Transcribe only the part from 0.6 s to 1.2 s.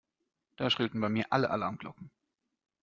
schrillten bei